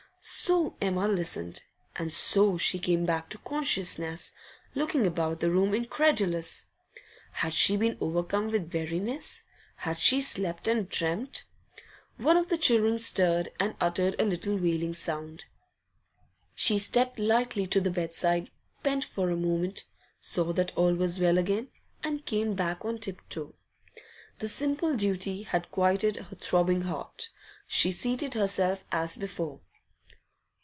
[0.23, 1.63] So Emma listened,
[1.95, 4.33] and so she came back to consciousness,
[4.75, 6.67] looking about the room, incredulous.
[7.31, 9.41] Had she been overcome with weariness?
[9.77, 11.45] Had she slept and dreamt?
[12.17, 15.45] One of the children stirred and uttered a little wailing sound.
[16.53, 18.51] She stepped lightly to the bedside,
[18.83, 19.85] bent for a moment,
[20.19, 21.69] saw that all was well again,
[22.03, 23.55] and came back on tip toe.
[24.37, 27.29] The simple duty had quieted her throbbing heart.
[27.65, 29.61] She seated herself as before.